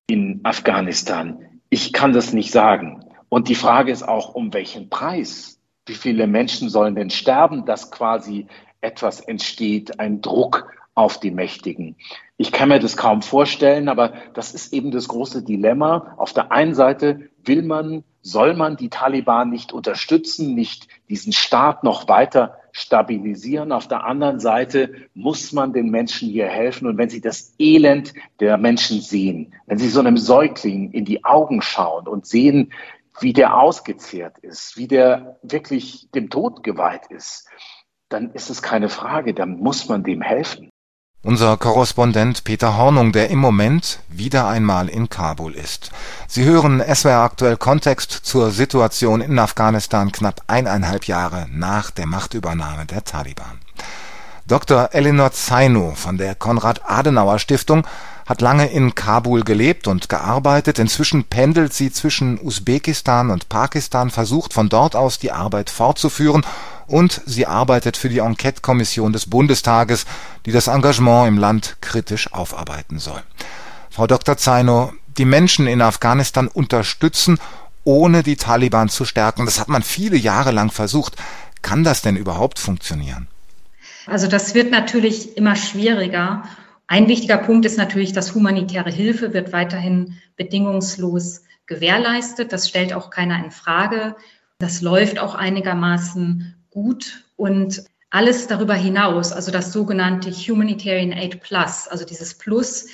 in 0.08 0.42
Afghanistan, 0.44 1.46
ich 1.70 1.94
kann 1.94 2.14
das 2.14 2.34
nicht 2.34 2.52
sagen. 2.52 3.06
Und 3.30 3.48
die 3.48 3.56
Frage 3.56 3.92
ist 3.92 4.04
auch, 4.04 4.34
um 4.34 4.54
welchen 4.54 4.90
Preis? 4.90 5.60
Wie 5.86 5.94
viele 5.94 6.28
Menschen 6.28 6.68
sollen 6.70 6.96
denn 6.96 7.12
sterben, 7.12 7.66
dass 7.66 7.92
quasi 7.92 8.48
etwas 8.82 9.22
entsteht, 9.22 10.00
ein 10.00 10.22
Druck 10.22 10.68
auf 11.00 11.18
die 11.18 11.32
Mächtigen. 11.32 11.96
Ich 12.36 12.52
kann 12.52 12.68
mir 12.68 12.80
das 12.80 12.98
kaum 12.98 13.22
vorstellen, 13.22 13.88
aber 13.88 14.14
das 14.34 14.54
ist 14.54 14.74
eben 14.74 14.92
das 14.92 15.08
große 15.08 15.44
Dilemma. 15.44 16.14
Auf 16.18 16.34
der 16.34 16.52
einen 16.52 16.76
Seite 16.76 17.30
will 17.46 17.62
man, 17.62 18.04
soll 18.22 18.54
man 18.54 18.76
die 18.76 18.90
Taliban 18.90 19.50
nicht 19.50 19.72
unterstützen, 19.72 20.56
nicht 20.56 20.90
diesen 21.10 21.32
Staat 21.32 21.86
noch 21.86 22.10
weiter 22.10 22.58
stabilisieren. 22.74 23.72
Auf 23.72 23.88
der 23.88 24.04
anderen 24.04 24.42
Seite 24.42 24.94
muss 25.14 25.54
man 25.54 25.72
den 25.72 25.90
Menschen 25.90 26.28
hier 26.28 26.48
helfen. 26.48 26.86
Und 26.86 26.98
wenn 26.98 27.10
sie 27.10 27.22
das 27.22 27.54
Elend 27.58 28.14
der 28.42 28.58
Menschen 28.58 29.00
sehen, 29.00 29.54
wenn 29.68 29.78
sie 29.78 29.88
so 29.88 30.02
einem 30.02 30.18
Säugling 30.18 30.92
in 30.92 31.06
die 31.06 31.24
Augen 31.24 31.62
schauen 31.62 32.10
und 32.10 32.26
sehen, 32.26 32.74
wie 33.22 33.32
der 33.32 33.58
ausgezehrt 33.58 34.38
ist, 34.40 34.76
wie 34.76 34.88
der 34.88 35.40
wirklich 35.44 36.10
dem 36.12 36.30
Tod 36.30 36.62
geweiht 36.62 37.08
ist, 37.10 37.48
dann 38.10 38.32
ist 38.32 38.50
es 38.50 38.62
keine 38.62 38.90
Frage, 38.90 39.34
dann 39.34 39.60
muss 39.60 39.88
man 39.88 40.04
dem 40.04 40.22
helfen. 40.22 40.72
Unser 41.22 41.58
Korrespondent 41.58 42.46
Peter 42.46 42.78
Hornung, 42.78 43.12
der 43.12 43.30
im 43.30 43.40
Moment 43.40 44.00
wieder 44.08 44.48
einmal 44.48 44.88
in 44.88 45.10
Kabul 45.10 45.54
ist. 45.54 45.92
Sie 46.30 46.46
hören 46.46 46.82
SWR 46.82 47.24
aktuell 47.24 47.58
Kontext 47.58 48.10
zur 48.10 48.52
Situation 48.52 49.20
in 49.20 49.38
Afghanistan 49.38 50.14
knapp 50.14 50.42
eineinhalb 50.48 51.08
Jahre 51.08 51.48
nach 51.52 51.92
der 51.92 52.06
Machtübernahme 52.06 52.86
der 52.86 53.04
Taliban. 53.04 53.60
Dr. 54.48 54.92
Elinor 54.94 55.34
Zaino 55.34 55.92
von 55.94 56.18
der 56.18 56.36
Konrad-Adenauer-Stiftung 56.36 57.86
hat 58.26 58.40
lange 58.40 58.68
in 58.68 58.96
Kabul 58.96 59.44
gelebt 59.44 59.88
und 59.88 60.08
gearbeitet. 60.08 60.80
Inzwischen 60.80 61.26
pendelt 61.26 61.74
sie 61.74 61.92
zwischen 61.92 62.40
Usbekistan 62.40 63.30
und 63.30 63.50
Pakistan, 63.50 64.10
versucht 64.10 64.54
von 64.54 64.70
dort 64.70 64.96
aus 64.96 65.20
die 65.20 65.32
Arbeit 65.32 65.70
fortzuführen 65.70 66.46
und 66.90 67.22
sie 67.26 67.46
arbeitet 67.46 67.98
für 67.98 68.10
die 68.10 68.20
Enquete-Kommission 68.20 69.14
des 69.14 69.30
Bundestages, 69.30 70.06
die 70.50 70.54
das 70.54 70.66
Engagement 70.66 71.28
im 71.28 71.38
Land 71.38 71.78
kritisch 71.80 72.34
aufarbeiten 72.34 72.98
soll. 72.98 73.22
Frau 73.92 74.08
Dr. 74.08 74.36
Zaino, 74.36 74.92
die 75.20 75.26
Menschen 75.26 75.68
in 75.68 75.80
Afghanistan 75.80 76.48
unterstützen, 76.48 77.38
ohne 77.84 78.24
die 78.24 78.36
Taliban 78.36 78.90
zu 78.90 79.06
stärken. 79.06 79.46
Das 79.46 79.60
hat 79.60 79.68
man 79.68 79.84
viele 79.84 80.18
Jahre 80.18 80.50
lang 80.50 80.72
versucht. 80.72 81.18
Kann 81.62 81.84
das 81.84 82.02
denn 82.02 82.16
überhaupt 82.16 82.58
funktionieren? 82.58 83.28
Also 84.08 84.26
das 84.26 84.56
wird 84.56 84.72
natürlich 84.72 85.38
immer 85.38 85.56
schwieriger. 85.56 86.42
Ein 86.88 87.08
wichtiger 87.08 87.38
Punkt 87.38 87.68
ist 87.68 87.78
natürlich, 87.78 88.12
dass 88.12 88.34
humanitäre 88.34 88.90
Hilfe 88.90 89.36
wird 89.36 89.54
weiterhin 89.54 90.18
bedingungslos 90.36 91.44
gewährleistet. 91.68 92.52
Das 92.54 92.68
stellt 92.68 92.94
auch 92.94 93.12
keiner 93.12 93.38
in 93.46 93.52
Frage. 93.52 94.16
Das 94.58 94.82
läuft 94.82 95.20
auch 95.20 95.36
einigermaßen 95.36 96.56
gut 96.72 97.24
und 97.36 97.84
alles 98.10 98.48
darüber 98.48 98.74
hinaus, 98.74 99.32
also 99.32 99.52
das 99.52 99.72
sogenannte 99.72 100.32
Humanitarian 100.32 101.14
Aid 101.14 101.42
Plus, 101.42 101.88
also 101.88 102.06
dieses 102.06 102.38
Plus, 102.38 102.88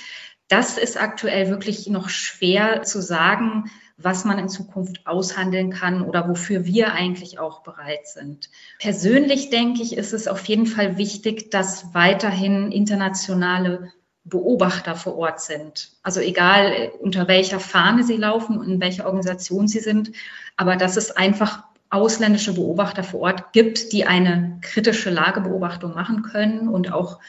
das 0.48 0.78
ist 0.78 1.00
aktuell 1.00 1.48
wirklich 1.48 1.88
noch 1.88 2.08
schwer 2.08 2.82
zu 2.82 3.02
sagen, 3.02 3.70
was 3.96 4.24
man 4.24 4.38
in 4.38 4.48
Zukunft 4.48 5.06
aushandeln 5.06 5.70
kann 5.70 6.02
oder 6.02 6.28
wofür 6.28 6.66
wir 6.66 6.92
eigentlich 6.92 7.38
auch 7.38 7.62
bereit 7.62 8.06
sind. 8.06 8.50
Persönlich 8.78 9.50
denke 9.50 9.82
ich, 9.82 9.96
ist 9.96 10.12
es 10.12 10.28
auf 10.28 10.44
jeden 10.44 10.66
Fall 10.66 10.98
wichtig, 10.98 11.50
dass 11.50 11.94
weiterhin 11.94 12.70
internationale 12.70 13.92
Beobachter 14.24 14.96
vor 14.96 15.16
Ort 15.16 15.40
sind. 15.40 15.92
Also 16.02 16.20
egal, 16.20 16.90
unter 17.00 17.26
welcher 17.26 17.60
Fahne 17.60 18.02
sie 18.02 18.16
laufen 18.16 18.58
und 18.58 18.68
in 18.68 18.80
welcher 18.80 19.06
Organisation 19.06 19.66
sie 19.66 19.80
sind, 19.80 20.12
aber 20.56 20.76
dass 20.76 20.96
es 20.96 21.10
einfach 21.10 21.62
ausländische 21.90 22.54
Beobachter 22.54 23.04
vor 23.04 23.20
Ort 23.20 23.52
gibt, 23.52 23.92
die 23.92 24.06
eine 24.06 24.58
kritische 24.60 25.10
Lagebeobachtung 25.10 25.94
machen 25.94 26.22
können 26.22 26.68
und 26.68 26.92
auch 26.92 27.20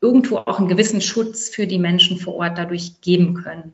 irgendwo 0.00 0.38
auch 0.38 0.58
einen 0.58 0.68
gewissen 0.68 1.00
Schutz 1.00 1.48
für 1.48 1.66
die 1.66 1.78
Menschen 1.78 2.18
vor 2.18 2.34
Ort 2.34 2.58
dadurch 2.58 3.00
geben 3.00 3.34
können. 3.34 3.72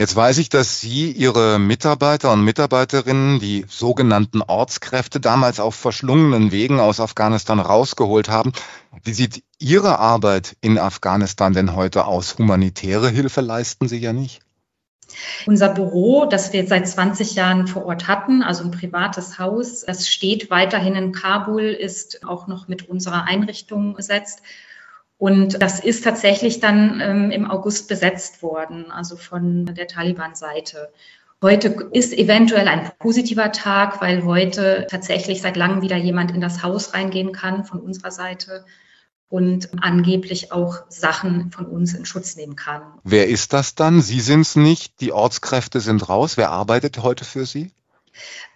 Jetzt 0.00 0.14
weiß 0.14 0.38
ich, 0.38 0.48
dass 0.48 0.80
Sie 0.80 1.10
Ihre 1.10 1.58
Mitarbeiter 1.58 2.32
und 2.32 2.44
Mitarbeiterinnen, 2.44 3.40
die 3.40 3.64
sogenannten 3.68 4.42
Ortskräfte, 4.42 5.18
damals 5.18 5.58
auf 5.58 5.74
verschlungenen 5.74 6.52
Wegen 6.52 6.78
aus 6.78 7.00
Afghanistan 7.00 7.58
rausgeholt 7.58 8.28
haben. 8.28 8.52
Wie 9.02 9.12
sieht 9.12 9.42
Ihre 9.58 9.98
Arbeit 9.98 10.56
in 10.60 10.78
Afghanistan 10.78 11.52
denn 11.52 11.74
heute 11.74 12.04
aus? 12.04 12.38
Humanitäre 12.38 13.08
Hilfe 13.08 13.40
leisten 13.40 13.88
Sie 13.88 13.98
ja 13.98 14.12
nicht. 14.12 14.40
Unser 15.46 15.70
Büro, 15.70 16.26
das 16.26 16.52
wir 16.52 16.66
seit 16.66 16.86
20 16.86 17.34
Jahren 17.34 17.66
vor 17.66 17.86
Ort 17.86 18.08
hatten, 18.08 18.42
also 18.42 18.64
ein 18.64 18.70
privates 18.70 19.38
Haus, 19.38 19.80
das 19.80 20.08
steht 20.08 20.50
weiterhin 20.50 20.94
in 20.94 21.12
Kabul, 21.12 21.64
ist 21.64 22.26
auch 22.26 22.46
noch 22.46 22.68
mit 22.68 22.88
unserer 22.88 23.24
Einrichtung 23.24 23.94
besetzt. 23.94 24.42
Und 25.16 25.60
das 25.60 25.80
ist 25.80 26.04
tatsächlich 26.04 26.60
dann 26.60 27.00
ähm, 27.00 27.30
im 27.30 27.50
August 27.50 27.88
besetzt 27.88 28.42
worden, 28.42 28.90
also 28.90 29.16
von 29.16 29.66
der 29.66 29.88
Taliban-Seite. 29.88 30.92
Heute 31.42 31.88
ist 31.92 32.12
eventuell 32.12 32.68
ein 32.68 32.90
positiver 32.98 33.52
Tag, 33.52 34.00
weil 34.00 34.24
heute 34.24 34.86
tatsächlich 34.90 35.40
seit 35.40 35.56
langem 35.56 35.82
wieder 35.82 35.96
jemand 35.96 36.32
in 36.32 36.40
das 36.40 36.62
Haus 36.62 36.94
reingehen 36.94 37.32
kann 37.32 37.64
von 37.64 37.80
unserer 37.80 38.10
Seite 38.10 38.64
und 39.28 39.82
angeblich 39.82 40.52
auch 40.52 40.78
Sachen 40.88 41.50
von 41.50 41.66
uns 41.66 41.94
in 41.94 42.06
Schutz 42.06 42.36
nehmen 42.36 42.56
kann. 42.56 42.82
Wer 43.04 43.28
ist 43.28 43.52
das 43.52 43.74
dann? 43.74 44.00
Sie 44.00 44.20
sind 44.20 44.40
es 44.40 44.56
nicht, 44.56 45.00
die 45.00 45.12
Ortskräfte 45.12 45.80
sind 45.80 46.08
raus. 46.08 46.36
Wer 46.36 46.50
arbeitet 46.50 47.02
heute 47.02 47.24
für 47.24 47.44
Sie? 47.44 47.70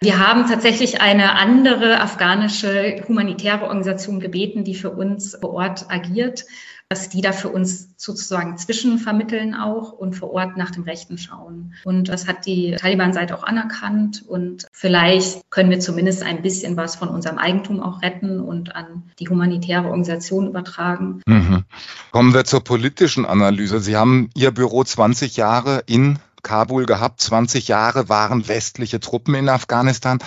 Wir 0.01 0.19
haben 0.19 0.47
tatsächlich 0.47 0.99
eine 0.99 1.33
andere 1.33 2.01
afghanische 2.01 3.03
humanitäre 3.07 3.63
Organisation 3.63 4.19
gebeten, 4.19 4.63
die 4.63 4.75
für 4.75 4.89
uns 4.89 5.37
vor 5.39 5.53
Ort 5.53 5.85
agiert 5.89 6.45
dass 6.93 7.09
die 7.09 7.21
da 7.21 7.31
für 7.31 7.49
uns 7.49 7.89
sozusagen 7.97 8.55
zwischenvermitteln 8.55 9.55
auch 9.55 9.93
und 9.93 10.13
vor 10.13 10.31
Ort 10.31 10.57
nach 10.57 10.69
dem 10.69 10.83
Rechten 10.83 11.17
schauen. 11.17 11.73
Und 11.85 12.07
das 12.07 12.27
hat 12.27 12.45
die 12.45 12.75
Taliban-Seite 12.75 13.35
auch 13.35 13.41
anerkannt 13.41 14.23
und 14.27 14.67
vielleicht 14.71 15.41
können 15.49 15.71
wir 15.71 15.79
zumindest 15.79 16.21
ein 16.21 16.43
bisschen 16.43 16.77
was 16.77 16.95
von 16.95 17.07
unserem 17.07 17.39
Eigentum 17.39 17.81
auch 17.81 18.03
retten 18.03 18.39
und 18.39 18.75
an 18.75 19.09
die 19.17 19.27
humanitäre 19.27 19.85
Organisation 19.85 20.45
übertragen. 20.45 21.23
Mhm. 21.25 21.63
Kommen 22.11 22.35
wir 22.35 22.45
zur 22.45 22.63
politischen 22.63 23.25
Analyse. 23.25 23.79
Sie 23.79 23.97
haben 23.97 24.29
Ihr 24.35 24.51
Büro 24.51 24.83
20 24.83 25.35
Jahre 25.35 25.81
in 25.87 26.19
Kabul 26.43 26.85
gehabt. 26.85 27.21
20 27.21 27.69
Jahre 27.69 28.07
waren 28.07 28.47
westliche 28.47 28.99
Truppen 28.99 29.33
in 29.33 29.49
Afghanistan. 29.49 30.19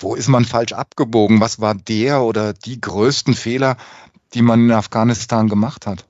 Wo 0.00 0.16
ist 0.16 0.26
man 0.26 0.44
falsch 0.44 0.72
abgebogen? 0.72 1.40
Was 1.40 1.60
war 1.60 1.76
der 1.76 2.22
oder 2.22 2.52
die 2.52 2.80
größten 2.80 3.34
Fehler, 3.34 3.76
die 4.34 4.42
man 4.42 4.64
in 4.64 4.72
Afghanistan 4.72 5.48
gemacht 5.48 5.86
hat? 5.86 6.04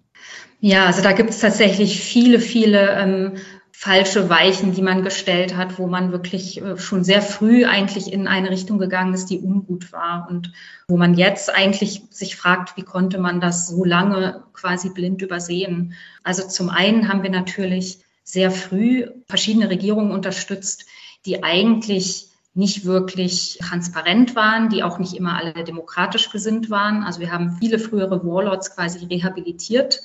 Ja, 0.60 0.86
also 0.86 1.02
da 1.02 1.12
gibt 1.12 1.30
es 1.30 1.40
tatsächlich 1.40 2.00
viele, 2.00 2.40
viele 2.40 2.90
ähm, 2.98 3.32
falsche 3.70 4.30
Weichen, 4.30 4.72
die 4.72 4.80
man 4.80 5.02
gestellt 5.02 5.56
hat, 5.56 5.78
wo 5.78 5.86
man 5.86 6.10
wirklich 6.10 6.62
äh, 6.62 6.78
schon 6.78 7.04
sehr 7.04 7.20
früh 7.20 7.66
eigentlich 7.66 8.10
in 8.10 8.26
eine 8.26 8.50
Richtung 8.50 8.78
gegangen 8.78 9.12
ist, 9.12 9.26
die 9.26 9.40
ungut 9.40 9.92
war 9.92 10.26
und 10.30 10.52
wo 10.88 10.96
man 10.96 11.14
jetzt 11.14 11.54
eigentlich 11.54 12.04
sich 12.10 12.36
fragt, 12.36 12.76
wie 12.78 12.82
konnte 12.82 13.18
man 13.18 13.40
das 13.40 13.68
so 13.68 13.84
lange 13.84 14.44
quasi 14.54 14.88
blind 14.88 15.20
übersehen. 15.20 15.94
Also 16.22 16.48
zum 16.48 16.70
einen 16.70 17.08
haben 17.08 17.22
wir 17.22 17.30
natürlich 17.30 17.98
sehr 18.22 18.50
früh 18.50 19.06
verschiedene 19.26 19.68
Regierungen 19.68 20.12
unterstützt, 20.12 20.86
die 21.26 21.42
eigentlich 21.42 22.28
nicht 22.54 22.84
wirklich 22.84 23.58
transparent 23.60 24.36
waren, 24.36 24.68
die 24.68 24.84
auch 24.84 24.98
nicht 24.98 25.14
immer 25.14 25.36
alle 25.36 25.64
demokratisch 25.64 26.30
gesinnt 26.30 26.70
waren. 26.70 27.02
Also 27.02 27.20
wir 27.20 27.32
haben 27.32 27.56
viele 27.60 27.78
frühere 27.80 28.24
Warlords 28.24 28.74
quasi 28.74 29.04
rehabilitiert 29.06 30.00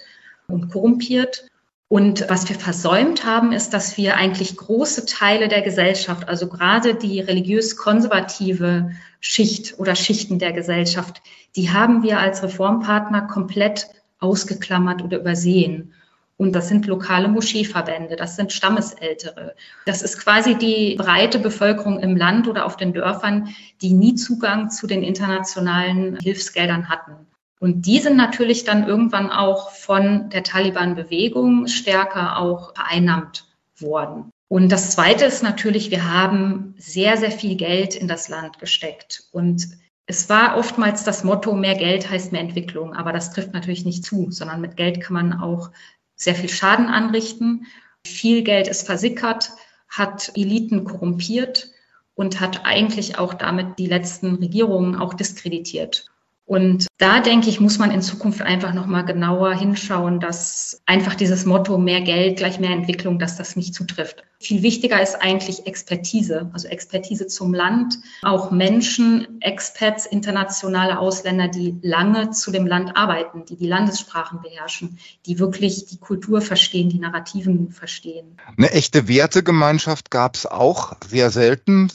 und 0.47 0.69
korrumpiert. 0.71 1.47
Und 1.87 2.29
was 2.29 2.49
wir 2.49 2.55
versäumt 2.55 3.25
haben, 3.25 3.51
ist, 3.51 3.73
dass 3.73 3.97
wir 3.97 4.15
eigentlich 4.15 4.57
große 4.57 5.05
Teile 5.05 5.47
der 5.47 5.61
Gesellschaft, 5.61 6.27
also 6.27 6.47
gerade 6.47 6.95
die 6.95 7.19
religiös-konservative 7.19 8.91
Schicht 9.19 9.79
oder 9.79 9.95
Schichten 9.95 10.37
der 10.37 10.51
Gesellschaft, 10.51 11.21
die 11.55 11.71
haben 11.71 12.03
wir 12.03 12.19
als 12.19 12.43
Reformpartner 12.43 13.23
komplett 13.23 13.87
ausgeklammert 14.19 15.03
oder 15.03 15.19
übersehen. 15.19 15.93
Und 16.39 16.53
das 16.53 16.69
sind 16.69 16.87
lokale 16.87 17.27
Moscheeverbände, 17.27 18.15
das 18.15 18.37
sind 18.37 18.53
Stammesältere. 18.53 19.55
Das 19.85 20.01
ist 20.01 20.17
quasi 20.17 20.55
die 20.55 20.95
breite 20.95 21.37
Bevölkerung 21.37 21.99
im 21.99 22.15
Land 22.15 22.47
oder 22.47 22.65
auf 22.65 22.77
den 22.77 22.93
Dörfern, 22.93 23.53
die 23.81 23.91
nie 23.91 24.15
Zugang 24.15 24.69
zu 24.69 24.87
den 24.87 25.03
internationalen 25.03 26.17
Hilfsgeldern 26.17 26.87
hatten. 26.87 27.27
Und 27.59 27.85
die 27.85 27.99
sind 27.99 28.15
natürlich 28.15 28.63
dann 28.63 28.87
irgendwann 28.87 29.31
auch 29.31 29.71
von 29.71 30.29
der 30.29 30.43
Taliban-Bewegung 30.43 31.67
stärker 31.67 32.39
auch 32.39 32.73
vereinnahmt 32.73 33.45
worden. 33.77 34.31
Und 34.47 34.71
das 34.71 34.91
Zweite 34.91 35.25
ist 35.25 35.43
natürlich, 35.43 35.91
wir 35.91 36.09
haben 36.09 36.73
sehr, 36.77 37.17
sehr 37.17 37.31
viel 37.31 37.57
Geld 37.57 37.95
in 37.95 38.07
das 38.07 38.29
Land 38.29 38.59
gesteckt. 38.59 39.25
Und 39.33 39.67
es 40.05 40.29
war 40.29 40.57
oftmals 40.57 41.03
das 41.03 41.25
Motto, 41.25 41.53
mehr 41.53 41.75
Geld 41.75 42.09
heißt 42.09 42.31
mehr 42.31 42.41
Entwicklung. 42.41 42.93
Aber 42.93 43.11
das 43.11 43.33
trifft 43.33 43.53
natürlich 43.53 43.83
nicht 43.83 44.05
zu, 44.05 44.31
sondern 44.31 44.61
mit 44.61 44.77
Geld 44.77 45.01
kann 45.01 45.13
man 45.13 45.33
auch 45.33 45.71
sehr 46.19 46.35
viel 46.35 46.49
Schaden 46.49 46.87
anrichten. 46.87 47.65
Viel 48.05 48.43
Geld 48.43 48.67
ist 48.67 48.85
versickert, 48.85 49.51
hat 49.87 50.33
Eliten 50.35 50.83
korrumpiert 50.83 51.71
und 52.13 52.39
hat 52.39 52.65
eigentlich 52.65 53.17
auch 53.17 53.33
damit 53.33 53.79
die 53.79 53.87
letzten 53.87 54.35
Regierungen 54.35 54.95
auch 54.95 55.13
diskreditiert. 55.15 56.11
Und 56.49 56.87
da 56.97 57.19
denke 57.19 57.47
ich, 57.47 57.59
muss 57.59 57.77
man 57.77 57.91
in 57.91 58.01
Zukunft 58.01 58.41
einfach 58.41 58.73
nochmal 58.73 59.05
genauer 59.05 59.53
hinschauen, 59.53 60.19
dass 60.19 60.81
einfach 60.87 61.13
dieses 61.13 61.45
Motto 61.45 61.77
mehr 61.77 62.01
Geld 62.01 62.37
gleich 62.37 62.59
mehr 62.59 62.71
Entwicklung, 62.71 63.19
dass 63.19 63.37
das 63.37 63.55
nicht 63.55 63.75
zutrifft. 63.75 64.23
Viel 64.39 64.63
wichtiger 64.63 64.99
ist 64.99 65.21
eigentlich 65.21 65.67
Expertise, 65.67 66.49
also 66.51 66.67
Expertise 66.67 67.27
zum 67.27 67.53
Land, 67.53 67.99
auch 68.23 68.49
Menschen, 68.49 69.39
Experts, 69.41 70.07
internationale 70.07 70.97
Ausländer, 70.97 71.49
die 71.49 71.77
lange 71.83 72.31
zu 72.31 72.49
dem 72.49 72.65
Land 72.65 72.97
arbeiten, 72.97 73.45
die 73.45 73.55
die 73.55 73.67
Landessprachen 73.67 74.41
beherrschen, 74.41 74.97
die 75.27 75.37
wirklich 75.37 75.85
die 75.85 75.99
Kultur 75.99 76.41
verstehen, 76.41 76.89
die 76.89 76.97
Narrativen 76.97 77.69
verstehen. 77.71 78.39
Eine 78.57 78.71
echte 78.71 79.07
Wertegemeinschaft 79.07 80.09
gab 80.09 80.33
es 80.33 80.47
auch 80.47 80.93
sehr 81.07 81.29
selten, 81.29 81.91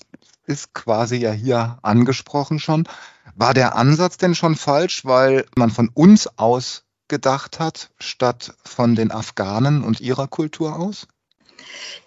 ist 0.47 0.75
quasi 0.75 1.17
ja 1.17 1.33
hier 1.33 1.79
angesprochen 1.83 2.61
schon. 2.61 2.87
War 3.37 3.53
der 3.53 3.75
Ansatz 3.75 4.17
denn 4.17 4.35
schon 4.35 4.55
falsch, 4.55 5.05
weil 5.05 5.45
man 5.57 5.71
von 5.71 5.91
uns 5.93 6.39
aus 6.39 6.85
gedacht 7.09 7.59
hat, 7.59 7.91
statt 7.99 8.55
von 8.65 8.95
den 8.95 9.11
Afghanen 9.11 9.83
und 9.83 10.01
ihrer 10.01 10.29
Kultur 10.29 10.77
aus? 10.77 11.09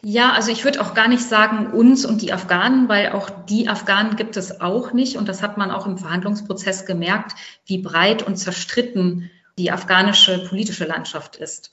Ja, 0.02 0.32
also 0.32 0.52
ich 0.52 0.64
würde 0.64 0.82
auch 0.82 0.94
gar 0.94 1.08
nicht 1.08 1.24
sagen 1.24 1.68
uns 1.72 2.06
und 2.06 2.22
die 2.22 2.32
Afghanen, 2.32 2.88
weil 2.88 3.12
auch 3.12 3.30
die 3.30 3.68
Afghanen 3.68 4.16
gibt 4.16 4.38
es 4.38 4.62
auch 4.62 4.94
nicht. 4.94 5.18
Und 5.18 5.28
das 5.28 5.42
hat 5.42 5.58
man 5.58 5.72
auch 5.72 5.86
im 5.86 5.98
Verhandlungsprozess 5.98 6.86
gemerkt, 6.86 7.36
wie 7.66 7.80
breit 7.80 8.24
und 8.24 8.38
zerstritten 8.38 9.30
die 9.58 9.72
afghanische 9.72 10.46
politische 10.48 10.86
Landschaft 10.86 11.36
ist. 11.36 11.72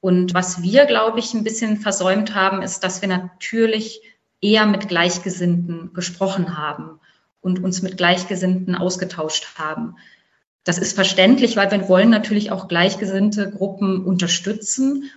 Und 0.00 0.34
was 0.34 0.62
wir, 0.62 0.86
glaube 0.86 1.20
ich, 1.20 1.32
ein 1.32 1.44
bisschen 1.44 1.78
versäumt 1.78 2.34
haben, 2.34 2.62
ist, 2.62 2.80
dass 2.80 3.00
wir 3.00 3.08
natürlich 3.08 4.02
eher 4.40 4.66
mit 4.66 4.88
Gleichgesinnten 4.88 5.92
gesprochen 5.92 6.58
haben 6.58 7.00
und 7.40 7.62
uns 7.62 7.82
mit 7.82 7.96
Gleichgesinnten 7.96 8.74
ausgetauscht 8.74 9.58
haben. 9.58 9.96
Das 10.64 10.78
ist 10.78 10.94
verständlich, 10.94 11.56
weil 11.56 11.70
wir 11.70 11.88
wollen 11.88 12.10
natürlich 12.10 12.50
auch 12.50 12.68
gleichgesinnte 12.68 13.50
Gruppen 13.50 14.04
unterstützen. 14.04 15.10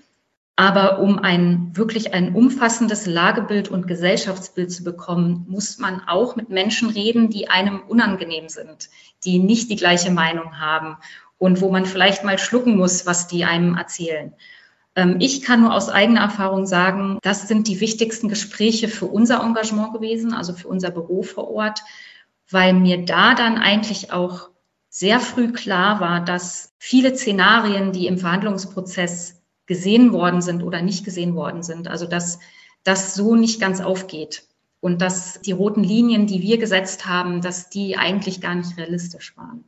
Aber 0.55 0.99
um 0.99 1.17
ein 1.17 1.71
wirklich 1.75 2.13
ein 2.13 2.35
umfassendes 2.35 3.07
Lagebild 3.07 3.69
und 3.69 3.87
Gesellschaftsbild 3.87 4.71
zu 4.71 4.83
bekommen, 4.83 5.45
muss 5.49 5.79
man 5.79 6.01
auch 6.07 6.35
mit 6.35 6.49
Menschen 6.49 6.89
reden, 6.89 7.29
die 7.29 7.49
einem 7.49 7.81
unangenehm 7.81 8.49
sind, 8.49 8.89
die 9.25 9.39
nicht 9.39 9.71
die 9.71 9.75
gleiche 9.75 10.11
Meinung 10.11 10.59
haben 10.59 10.97
und 11.39 11.59
wo 11.59 11.71
man 11.71 11.85
vielleicht 11.85 12.23
mal 12.23 12.37
schlucken 12.37 12.77
muss, 12.77 13.07
was 13.07 13.27
die 13.27 13.45
einem 13.45 13.75
erzählen. 13.75 14.33
Ähm, 14.95 15.17
ich 15.19 15.41
kann 15.41 15.61
nur 15.61 15.73
aus 15.73 15.89
eigener 15.89 16.21
Erfahrung 16.21 16.67
sagen, 16.67 17.17
das 17.23 17.47
sind 17.47 17.67
die 17.67 17.79
wichtigsten 17.79 18.29
Gespräche 18.29 18.87
für 18.87 19.07
unser 19.07 19.41
Engagement 19.43 19.93
gewesen, 19.93 20.33
also 20.33 20.53
für 20.53 20.67
unser 20.67 20.91
Büro 20.91 21.23
vor 21.23 21.49
Ort, 21.49 21.81
weil 22.49 22.73
mir 22.73 23.05
da 23.05 23.33
dann 23.33 23.57
eigentlich 23.57 24.11
auch 24.11 24.49
sehr 24.89 25.19
früh 25.19 25.51
klar 25.51 25.99
war, 25.99 26.23
dass 26.23 26.73
viele 26.77 27.15
Szenarien, 27.15 27.91
die 27.91 28.07
im 28.07 28.17
Verhandlungsprozess 28.17 29.41
gesehen 29.65 30.11
worden 30.11 30.41
sind 30.41 30.61
oder 30.61 30.81
nicht 30.81 31.03
gesehen 31.03 31.35
worden 31.35 31.63
sind, 31.63 31.87
also 31.87 32.05
dass 32.05 32.39
das 32.83 33.15
so 33.15 33.35
nicht 33.35 33.59
ganz 33.59 33.81
aufgeht 33.81 34.43
und 34.81 35.01
dass 35.01 35.39
die 35.41 35.53
roten 35.53 35.83
Linien, 35.83 36.27
die 36.27 36.41
wir 36.41 36.57
gesetzt 36.57 37.07
haben, 37.07 37.41
dass 37.41 37.69
die 37.69 37.97
eigentlich 37.97 38.41
gar 38.41 38.53
nicht 38.55 38.77
realistisch 38.77 39.35
waren. 39.37 39.63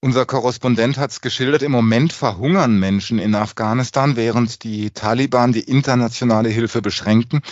Unser 0.00 0.26
Korrespondent 0.26 0.96
hat 0.96 1.10
es 1.10 1.20
geschildert, 1.20 1.62
im 1.62 1.72
Moment 1.72 2.12
verhungern 2.12 2.78
Menschen 2.78 3.18
in 3.18 3.34
Afghanistan, 3.34 4.14
während 4.14 4.62
die 4.62 4.92
Taliban 4.92 5.52
die 5.52 5.64
internationale 5.64 6.48
Hilfe 6.48 6.80
beschränken. 6.80 7.42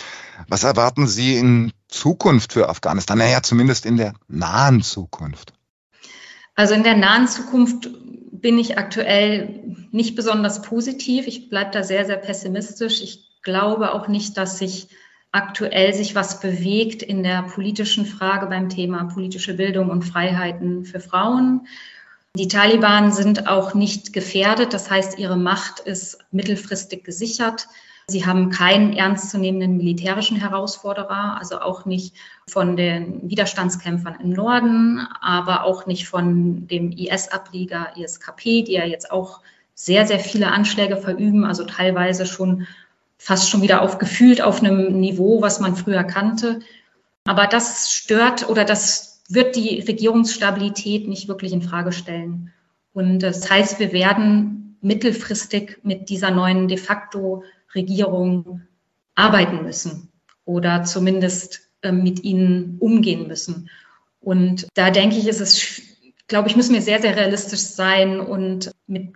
Was 0.47 0.63
erwarten 0.63 1.07
Sie 1.07 1.35
in 1.35 1.73
Zukunft 1.87 2.53
für 2.53 2.69
Afghanistan? 2.69 3.17
Naja, 3.17 3.41
zumindest 3.41 3.85
in 3.85 3.97
der 3.97 4.13
nahen 4.27 4.81
Zukunft. 4.81 5.53
Also 6.55 6.73
in 6.73 6.83
der 6.83 6.97
nahen 6.97 7.27
Zukunft 7.27 7.89
bin 8.31 8.57
ich 8.57 8.77
aktuell 8.77 9.75
nicht 9.91 10.15
besonders 10.15 10.61
positiv. 10.61 11.27
Ich 11.27 11.49
bleibe 11.49 11.71
da 11.71 11.83
sehr, 11.83 12.05
sehr 12.05 12.17
pessimistisch. 12.17 13.01
Ich 13.01 13.41
glaube 13.41 13.93
auch 13.93 14.07
nicht, 14.07 14.37
dass 14.37 14.57
sich 14.57 14.89
aktuell 15.31 15.93
sich 15.93 16.15
was 16.15 16.39
bewegt 16.39 17.03
in 17.03 17.23
der 17.23 17.43
politischen 17.43 18.05
Frage 18.05 18.47
beim 18.47 18.69
Thema 18.69 19.05
politische 19.05 19.53
Bildung 19.53 19.89
und 19.89 20.03
Freiheiten 20.03 20.85
für 20.85 20.99
Frauen. 20.99 21.67
Die 22.35 22.47
Taliban 22.47 23.11
sind 23.11 23.47
auch 23.47 23.73
nicht 23.73 24.13
gefährdet, 24.13 24.73
das 24.73 24.89
heißt, 24.89 25.17
ihre 25.17 25.37
Macht 25.37 25.79
ist 25.79 26.19
mittelfristig 26.31 27.03
gesichert. 27.03 27.67
Sie 28.09 28.25
haben 28.25 28.51
keinen 28.51 28.93
ernstzunehmenden 28.93 29.75
militärischen 29.75 30.37
Herausforderer, 30.37 31.37
also 31.37 31.59
auch 31.59 31.85
nicht 31.85 32.15
von 32.47 32.77
den 32.77 33.29
Widerstandskämpfern 33.29 34.19
im 34.23 34.29
Norden, 34.29 35.05
aber 35.19 35.65
auch 35.65 35.87
nicht 35.87 36.07
von 36.07 36.67
dem 36.67 36.93
IS-Ableger 36.93 37.97
ISKP, 37.97 38.63
die 38.63 38.73
ja 38.73 38.85
jetzt 38.85 39.11
auch 39.11 39.41
sehr, 39.73 40.07
sehr 40.07 40.19
viele 40.19 40.47
Anschläge 40.53 40.95
verüben, 40.95 41.43
also 41.43 41.65
teilweise 41.65 42.25
schon 42.25 42.65
fast 43.17 43.49
schon 43.49 43.61
wieder 43.61 43.81
auf 43.81 43.97
gefühlt 43.97 44.41
auf 44.41 44.61
einem 44.61 45.01
Niveau, 45.01 45.41
was 45.41 45.59
man 45.59 45.75
früher 45.75 46.05
kannte. 46.05 46.61
Aber 47.25 47.45
das 47.45 47.91
stört 47.91 48.47
oder 48.47 48.63
das 48.63 49.21
wird 49.27 49.57
die 49.57 49.81
Regierungsstabilität 49.81 51.09
nicht 51.09 51.27
wirklich 51.27 51.51
in 51.51 51.61
Frage 51.61 51.91
stellen. 51.91 52.53
Und 52.93 53.19
das 53.19 53.49
heißt, 53.51 53.79
wir 53.79 53.91
werden 53.91 54.77
mittelfristig 54.81 55.79
mit 55.83 56.07
dieser 56.09 56.31
neuen 56.31 56.69
de 56.69 56.77
facto 56.77 57.43
Regierung 57.75 58.61
arbeiten 59.15 59.63
müssen 59.63 60.11
oder 60.45 60.83
zumindest 60.83 61.69
äh, 61.81 61.91
mit 61.91 62.23
ihnen 62.23 62.77
umgehen 62.79 63.27
müssen. 63.27 63.69
Und 64.19 64.67
da 64.73 64.91
denke 64.91 65.17
ich, 65.17 65.27
ist 65.27 65.41
es, 65.41 65.81
glaube 66.27 66.49
ich, 66.49 66.55
müssen 66.55 66.73
wir 66.73 66.81
sehr, 66.81 67.01
sehr 67.01 67.15
realistisch 67.15 67.61
sein 67.61 68.19
und 68.19 68.71
mit 68.87 69.13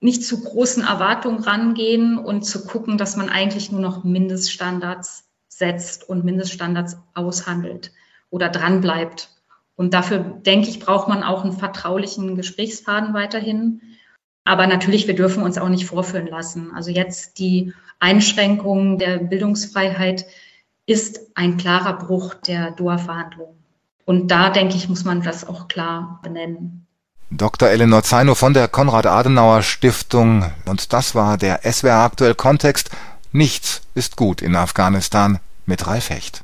nicht 0.00 0.24
zu 0.24 0.42
großen 0.42 0.84
Erwartungen 0.84 1.42
rangehen 1.42 2.18
und 2.18 2.42
zu 2.42 2.64
gucken, 2.64 2.98
dass 2.98 3.16
man 3.16 3.28
eigentlich 3.28 3.72
nur 3.72 3.80
noch 3.80 4.04
Mindeststandards 4.04 5.24
setzt 5.48 6.08
und 6.08 6.24
Mindeststandards 6.24 6.98
aushandelt 7.14 7.92
oder 8.30 8.48
dranbleibt. 8.48 9.30
Und 9.74 9.94
dafür, 9.94 10.18
denke 10.18 10.68
ich, 10.68 10.80
braucht 10.80 11.08
man 11.08 11.22
auch 11.22 11.44
einen 11.44 11.52
vertraulichen 11.52 12.36
Gesprächsfaden 12.36 13.14
weiterhin. 13.14 13.82
Aber 14.48 14.66
natürlich, 14.66 15.06
wir 15.06 15.14
dürfen 15.14 15.42
uns 15.42 15.58
auch 15.58 15.68
nicht 15.68 15.84
vorführen 15.84 16.26
lassen. 16.26 16.72
Also 16.74 16.90
jetzt 16.90 17.38
die 17.38 17.74
Einschränkung 18.00 18.96
der 18.96 19.18
Bildungsfreiheit 19.18 20.24
ist 20.86 21.20
ein 21.34 21.58
klarer 21.58 21.98
Bruch 21.98 22.32
der 22.32 22.70
Doha-Verhandlungen. 22.70 23.62
Und 24.06 24.30
da, 24.30 24.48
denke 24.48 24.76
ich, 24.76 24.88
muss 24.88 25.04
man 25.04 25.20
das 25.20 25.46
auch 25.46 25.68
klar 25.68 26.18
benennen. 26.22 26.86
Dr. 27.30 27.68
Eleanor 27.68 28.02
Zeino 28.04 28.34
von 28.34 28.54
der 28.54 28.68
Konrad-Adenauer-Stiftung. 28.68 30.50
Und 30.64 30.94
das 30.94 31.14
war 31.14 31.36
der 31.36 31.60
SWR 31.70 32.04
aktuell 32.04 32.34
Kontext. 32.34 32.88
Nichts 33.32 33.82
ist 33.94 34.16
gut 34.16 34.40
in 34.40 34.56
Afghanistan 34.56 35.40
mit 35.66 35.86
Ralf 35.86 36.08
Hecht. 36.08 36.36